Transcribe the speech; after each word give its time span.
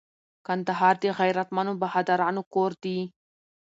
کندهار 0.47 0.95
د 1.03 1.05
غیرتمنو 1.19 1.73
بهادرانو 1.81 2.41
کور 2.53 2.71
دي 2.83 2.97